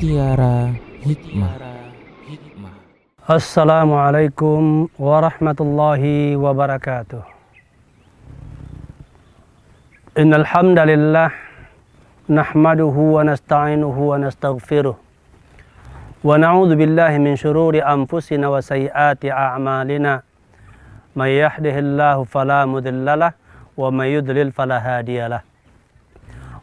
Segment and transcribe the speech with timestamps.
[0.00, 0.72] Mutiara
[1.04, 1.60] Hikmah.
[3.28, 7.20] Assalamualaikum warahmatullahi wabarakatuh.
[10.16, 11.36] Innal hamdalillah
[12.32, 14.96] nahmaduhu wa nasta'inuhu wa nastaghfiruh.
[14.96, 20.24] Wa na'udzu billahi min shururi anfusina wa sayyiati a'malina.
[21.12, 23.36] May yahdihillahu fala mudhillalah
[23.76, 25.44] wa may yudlil fala hadiyalah.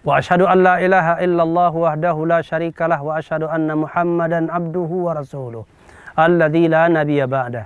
[0.06, 5.66] Ashhadu an la ilaha illallah wahdahu la syarikalah wa ashhadu anna Muhammadan abduhu wa rasuluh.
[6.14, 7.66] Alladzi la nabiyya ba'dah.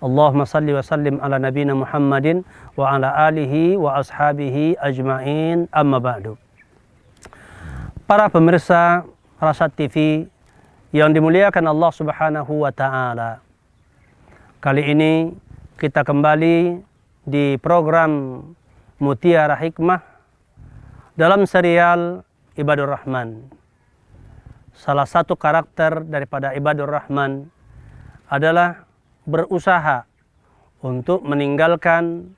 [0.00, 2.40] Allahumma salli wa sallim ala nabina Muhammadin
[2.72, 6.36] wa ala alihi wa ashabihi ajma'in amma ba'du.
[8.08, 9.04] Para pemirsa
[9.40, 10.28] Rasat TV
[10.92, 13.40] yang dimuliakan Allah Subhanahu wa taala.
[14.60, 15.32] Kali ini
[15.80, 16.80] kita kembali
[17.24, 18.42] di program
[19.00, 20.09] Mutiara Hikmah
[21.20, 22.24] dalam serial
[22.56, 23.52] Ibadur Rahman.
[24.72, 27.52] Salah satu karakter daripada Ibadur Rahman
[28.32, 28.88] adalah
[29.28, 30.08] berusaha
[30.80, 32.32] untuk meninggalkan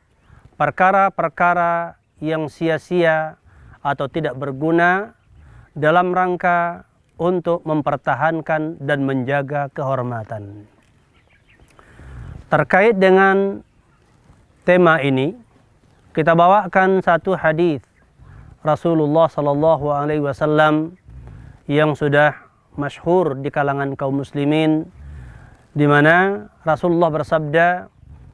[0.58, 3.38] perkara-perkara yang sia-sia
[3.86, 5.14] atau tidak berguna
[5.78, 6.82] dalam rangka
[7.22, 10.66] untuk mempertahankan dan menjaga kehormatan.
[12.50, 13.62] Terkait dengan
[14.66, 15.38] tema ini,
[16.10, 17.91] kita bawakan satu hadis
[18.62, 20.94] Rasulullah Sallallahu Alaihi Wasallam
[21.66, 22.34] yang sudah
[22.78, 24.86] masyhur di kalangan kaum muslimin
[25.74, 27.90] di mana Rasulullah bersabda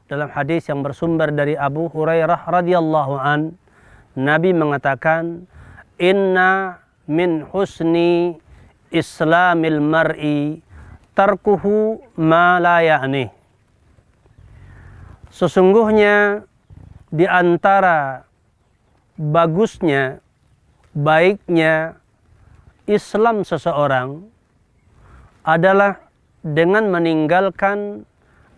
[0.09, 3.57] dalam hadis yang bersumber dari Abu Hurairah radhiyallahu an
[4.17, 5.49] Nabi mengatakan
[5.97, 8.37] inna min husni
[8.93, 10.61] islamil mar'i
[11.17, 12.85] tarkuhu ma la
[15.33, 16.45] sesungguhnya
[17.09, 18.28] di antara
[19.19, 20.23] bagusnya
[20.95, 21.99] baiknya
[22.87, 24.31] Islam seseorang
[25.43, 25.99] adalah
[26.41, 28.07] dengan meninggalkan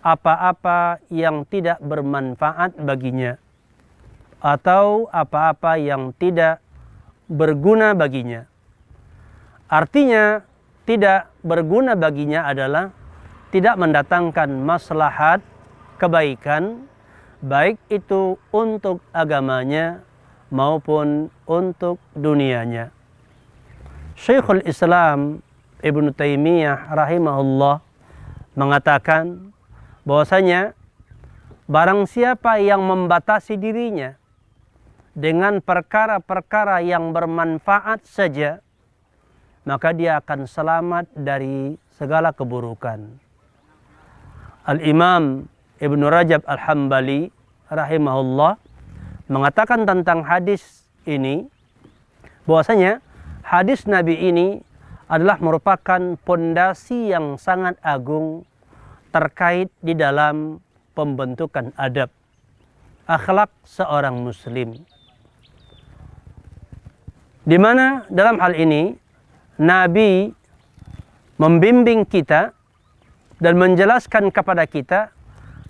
[0.04, 3.40] apa-apa yang tidak bermanfaat baginya
[4.40, 6.60] atau apa-apa yang tidak
[7.28, 8.48] berguna baginya.
[9.68, 10.44] Artinya,
[10.88, 12.90] tidak berguna baginya adalah
[13.52, 15.44] tidak mendatangkan maslahat
[16.00, 16.88] kebaikan
[17.44, 20.02] baik itu untuk agamanya
[20.50, 22.90] maupun untuk dunianya.
[24.18, 25.40] Syekhul Islam
[25.80, 27.80] Ibnu Taimiyah rahimahullah
[28.58, 29.54] mengatakan
[30.04, 30.76] bahwasanya
[31.70, 34.18] barang siapa yang membatasi dirinya
[35.16, 38.60] dengan perkara-perkara yang bermanfaat saja
[39.64, 43.20] maka dia akan selamat dari segala keburukan.
[44.64, 45.46] Al-Imam
[45.80, 47.32] Ibnu Rajab Al-Hambali
[47.68, 48.56] rahimahullah
[49.30, 51.46] mengatakan tentang hadis ini
[52.50, 52.98] bahwasanya
[53.46, 54.58] hadis Nabi ini
[55.06, 58.42] adalah merupakan pondasi yang sangat agung
[59.14, 60.58] terkait di dalam
[60.98, 62.10] pembentukan adab
[63.06, 64.82] akhlak seorang muslim.
[67.42, 68.94] Di mana dalam hal ini
[69.58, 70.30] Nabi
[71.38, 72.54] membimbing kita
[73.42, 75.10] dan menjelaskan kepada kita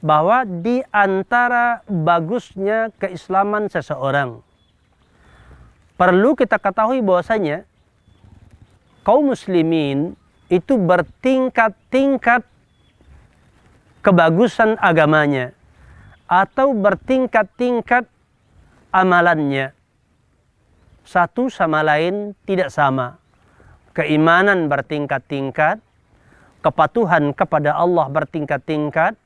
[0.01, 4.41] bahwa di antara bagusnya keislaman seseorang
[6.01, 7.69] perlu kita ketahui bahwasanya
[9.05, 10.17] kaum muslimin
[10.49, 12.41] itu bertingkat-tingkat
[14.01, 15.53] kebagusan agamanya
[16.25, 18.09] atau bertingkat-tingkat
[18.89, 19.77] amalannya.
[21.05, 23.21] Satu sama lain tidak sama.
[23.93, 25.85] Keimanan bertingkat-tingkat,
[26.65, 29.20] kepatuhan kepada Allah bertingkat-tingkat,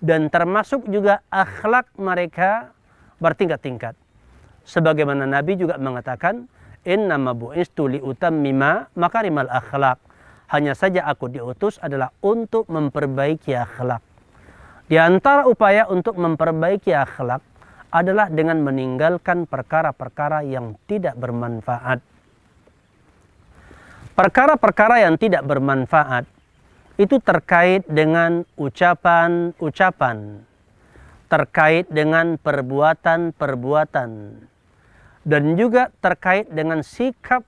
[0.00, 2.72] dan termasuk juga akhlak mereka
[3.20, 3.92] bertingkat-tingkat.
[4.64, 6.48] Sebagaimana Nabi juga mengatakan,
[6.80, 10.00] Innama bu'istu liutammima makarimal akhlak.
[10.48, 14.00] Hanya saja aku diutus adalah untuk memperbaiki akhlak.
[14.88, 17.44] Di antara upaya untuk memperbaiki akhlak
[17.92, 22.00] adalah dengan meninggalkan perkara-perkara yang tidak bermanfaat.
[24.16, 26.39] Perkara-perkara yang tidak bermanfaat
[27.00, 30.44] itu terkait dengan ucapan-ucapan,
[31.32, 34.10] terkait dengan perbuatan-perbuatan,
[35.24, 37.40] dan juga terkait dengan sikap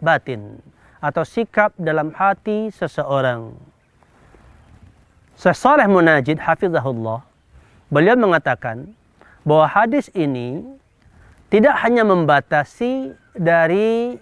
[0.00, 0.64] batin
[1.04, 3.52] atau sikap dalam hati seseorang.
[5.36, 5.60] Syekh
[5.92, 7.20] Munajid hafizahullah
[7.92, 8.96] beliau mengatakan
[9.44, 10.64] bahwa hadis ini
[11.52, 14.16] tidak hanya membatasi dari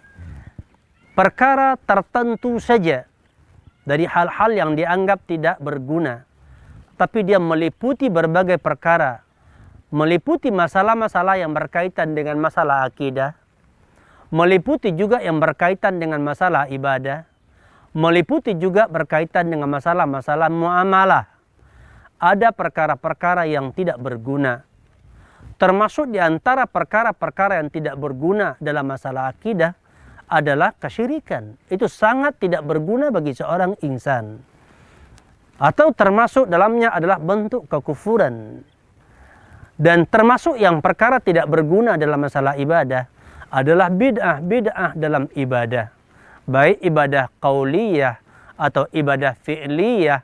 [1.15, 3.07] perkara tertentu saja
[3.85, 6.25] dari hal-hal yang dianggap tidak berguna
[6.97, 9.25] tapi dia meliputi berbagai perkara
[9.95, 13.39] meliputi masalah-masalah yang berkaitan dengan masalah akidah,
[14.35, 17.23] meliputi juga yang berkaitan dengan masalah ibadah,
[17.95, 21.31] meliputi juga berkaitan dengan masalah-masalah muamalah.
[22.19, 24.67] Ada perkara-perkara yang tidak berguna.
[25.55, 29.79] Termasuk di antara perkara-perkara yang tidak berguna dalam masalah akidah
[30.29, 31.57] adalah kesyirikan.
[31.69, 34.41] Itu sangat tidak berguna bagi seorang insan.
[35.61, 38.67] Atau termasuk dalamnya adalah bentuk kekufuran.
[39.75, 43.11] Dan termasuk yang perkara tidak berguna dalam masalah ibadah
[43.51, 45.91] adalah bid'ah, bid'ah dalam ibadah.
[46.45, 48.19] Baik ibadah qauliyah
[48.55, 50.21] atau ibadah fi'liyah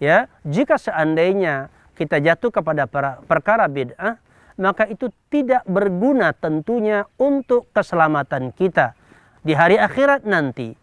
[0.00, 0.28] ya.
[0.44, 2.88] Jika seandainya kita jatuh kepada
[3.24, 4.20] perkara bid'ah,
[4.56, 8.96] maka itu tidak berguna tentunya untuk keselamatan kita
[9.46, 10.74] di hari akhirat nanti.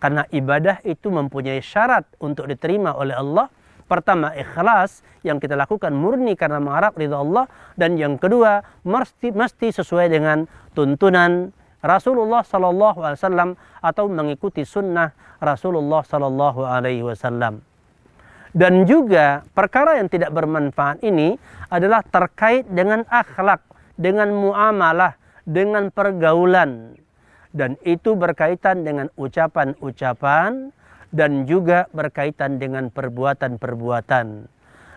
[0.00, 3.52] Karena ibadah itu mempunyai syarat untuk diterima oleh Allah
[3.90, 9.74] Pertama ikhlas yang kita lakukan murni karena mengharap ridha Allah dan yang kedua mesti mesti
[9.74, 10.46] sesuai dengan
[10.78, 11.50] tuntunan
[11.82, 13.50] Rasulullah Sallallahu Alaihi Wasallam
[13.82, 15.10] atau mengikuti sunnah
[15.42, 17.66] Rasulullah Sallallahu Alaihi Wasallam.
[18.54, 21.34] Dan juga perkara yang tidak bermanfaat ini
[21.66, 23.58] adalah terkait dengan akhlak,
[23.98, 26.94] dengan muamalah, dengan pergaulan.
[27.50, 30.70] Dan itu berkaitan dengan ucapan-ucapan,
[31.10, 34.46] dan juga berkaitan dengan perbuatan-perbuatan.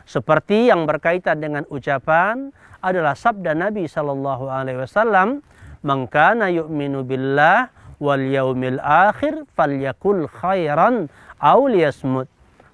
[0.06, 2.54] Seperti yang berkaitan dengan ucapan
[2.84, 5.42] adalah sabda Nabi sallallahu alaihi wasallam,
[5.82, 11.10] "Man kana yu'minu billah wal yaumil akhir falyakul khairan
[11.42, 12.30] aw liyasmut."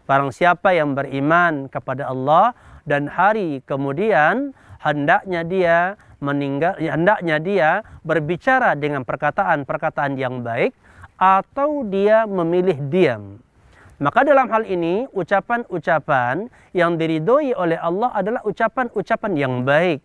[0.09, 2.57] Barang siapa yang beriman kepada Allah
[2.89, 5.77] dan hari kemudian hendaknya dia
[6.19, 7.69] meninggal hendaknya dia
[8.03, 10.75] berbicara dengan perkataan-perkataan yang baik
[11.19, 13.43] atau dia memilih diam.
[13.99, 19.99] Maka dalam hal ini ucapan-ucapan yang diridhoi oleh Allah adalah ucapan-ucapan yang baik.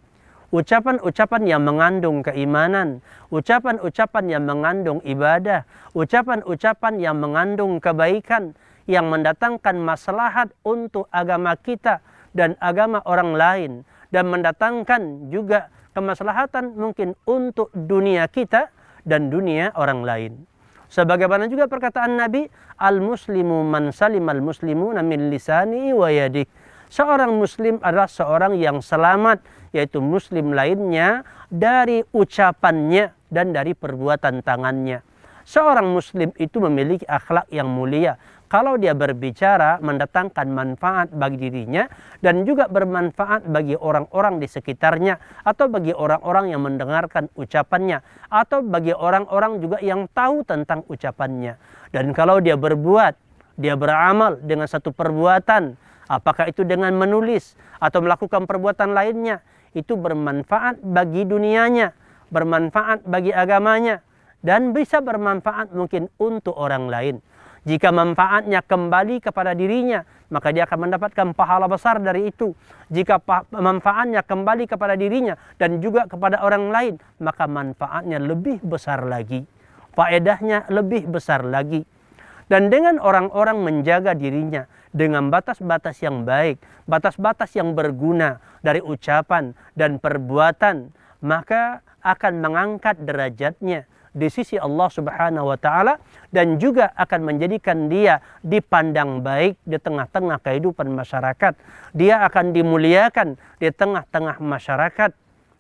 [0.51, 8.55] Ucapan-ucapan yang mengandung keimanan, ucapan-ucapan yang mengandung ibadah, ucapan-ucapan yang mengandung kebaikan,
[8.87, 11.99] yang mendatangkan maslahat untuk agama kita
[12.35, 13.73] dan agama orang lain
[14.15, 18.69] dan mendatangkan juga kemaslahatan mungkin untuk dunia kita
[19.07, 20.33] dan dunia orang lain.
[20.91, 22.47] Sebagaimana juga perkataan Nabi,
[22.79, 26.47] al-muslimu man al muslimu min lisani wa yadih.
[26.93, 29.43] Seorang muslim adalah seorang yang selamat,
[29.75, 35.03] yaitu muslim lainnya dari ucapannya dan dari perbuatan tangannya.
[35.45, 38.17] Seorang muslim itu memiliki akhlak yang mulia,
[38.55, 41.91] kalau dia berbicara mendatangkan manfaat bagi dirinya
[42.23, 47.99] dan juga bermanfaat bagi orang-orang di sekitarnya atau bagi orang-orang yang mendengarkan ucapannya
[48.31, 51.59] atau bagi orang-orang juga yang tahu tentang ucapannya.
[51.91, 53.19] Dan kalau dia berbuat,
[53.59, 55.75] dia beramal dengan satu perbuatan,
[56.07, 59.43] apakah itu dengan menulis atau melakukan perbuatan lainnya,
[59.75, 61.91] itu bermanfaat bagi dunianya,
[62.31, 63.99] bermanfaat bagi agamanya
[64.47, 67.19] dan bisa bermanfaat mungkin untuk orang lain.
[67.65, 72.53] Jika manfaatnya kembali kepada dirinya, maka dia akan mendapatkan pahala besar dari itu.
[72.93, 73.25] Jika
[73.57, 76.95] manfaatnya kembali kepada dirinya dan juga kepada orang lain,
[77.25, 79.49] maka manfaatnya lebih besar lagi.
[79.97, 81.89] Faedahnya lebih besar lagi.
[82.53, 89.97] Dan dengan orang-orang menjaga dirinya dengan batas-batas yang baik, batas-batas yang berguna dari ucapan dan
[89.97, 90.93] perbuatan,
[91.25, 95.99] maka akan mengangkat derajatnya di sisi Allah Subhanahu wa taala
[96.31, 101.59] dan juga akan menjadikan dia dipandang baik di tengah-tengah kehidupan masyarakat.
[101.93, 105.11] Dia akan dimuliakan di tengah-tengah masyarakat.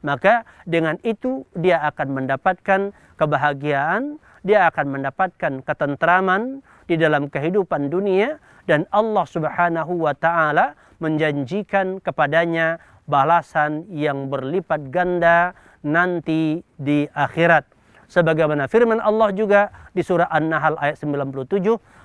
[0.06, 8.38] Maka dengan itu dia akan mendapatkan kebahagiaan, dia akan mendapatkan ketentraman di dalam kehidupan dunia
[8.70, 17.74] dan Allah Subhanahu wa taala menjanjikan kepadanya balasan yang berlipat ganda nanti di akhirat.
[18.14, 21.50] Sebagaimana firman Allah juga di surah An-Nahl ayat 97,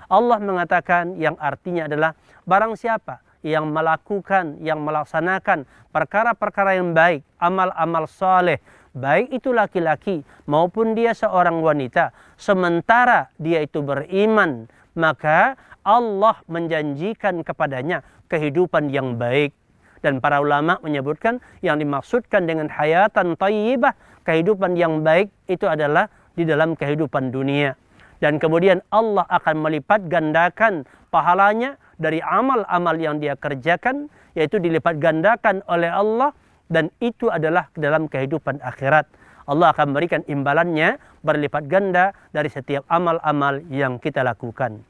[0.10, 2.18] Allah mengatakan yang artinya adalah
[2.50, 8.58] barang siapa yang melakukan, yang melaksanakan perkara-perkara yang baik, amal-amal soleh,
[8.98, 12.10] baik itu laki-laki maupun dia seorang wanita,
[12.42, 14.66] sementara dia itu beriman,
[14.98, 18.02] maka Allah menjanjikan kepadanya
[18.34, 19.54] kehidupan yang baik.
[20.00, 26.08] Dan para ulama menyebutkan yang dimaksudkan dengan hayatan tayyibah kehidupan yang baik itu adalah
[26.40, 27.76] di dalam kehidupan dunia.
[28.20, 35.64] Dan kemudian Allah akan melipat gandakan pahalanya dari amal-amal yang dia kerjakan, yaitu dilipat gandakan
[35.68, 36.32] oleh Allah
[36.72, 39.08] dan itu adalah dalam kehidupan akhirat.
[39.50, 44.86] Allah akan memberikan imbalannya berlipat ganda dari setiap amal-amal yang kita lakukan.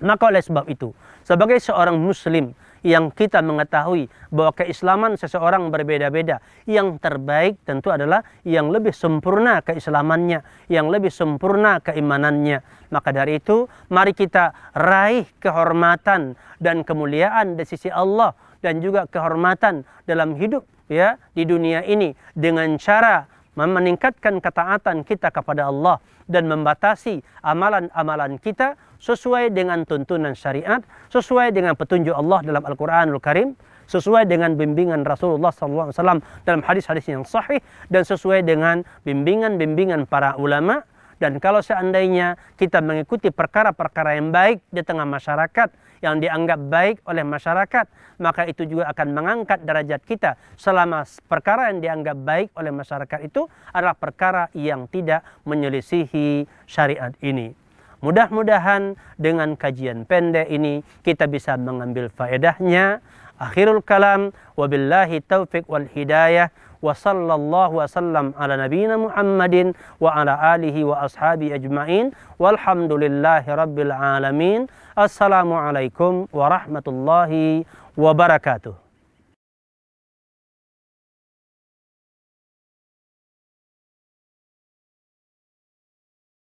[0.00, 2.56] Maka oleh sebab itu, sebagai seorang muslim
[2.86, 6.40] yang kita mengetahui bahwa keislaman seseorang berbeda-beda.
[6.64, 10.40] Yang terbaik tentu adalah yang lebih sempurna keislamannya,
[10.72, 12.64] yang lebih sempurna keimanannya.
[12.90, 19.86] Maka dari itu, mari kita raih kehormatan dan kemuliaan di sisi Allah dan juga kehormatan
[20.04, 27.20] dalam hidup ya di dunia ini dengan cara meningkatkan ketaatan kita kepada Allah dan membatasi
[27.42, 33.56] amalan-amalan kita sesuai dengan tuntunan syariat, sesuai dengan petunjuk Allah dalam Al-Qur'anul Karim,
[33.90, 35.90] sesuai dengan bimbingan Rasulullah SAW
[36.46, 37.58] dalam hadis-hadis yang sahih
[37.90, 40.86] dan sesuai dengan bimbingan-bimbingan para ulama
[41.20, 45.68] dan kalau seandainya kita mengikuti perkara-perkara yang baik di tengah masyarakat,
[46.00, 47.84] yang dianggap baik oleh masyarakat,
[48.24, 53.44] maka itu juga akan mengangkat derajat kita selama perkara yang dianggap baik oleh masyarakat itu
[53.68, 57.59] adalah perkara yang tidak menyelisihi syariat ini.
[58.00, 63.04] Mudah-mudahan dengan kajian pendek ini kita bisa mengambil faedahnya.
[63.40, 70.84] Akhirul kalam wabillahi taufik wal hidayah wa sallallahu wasallam ala nabina Muhammadin wa ala alihi
[70.84, 74.64] wa ashabi ajmain walhamdulillahi rabbil alamin
[74.96, 77.68] assalamualaikum warahmatullahi
[78.00, 78.89] wabarakatuh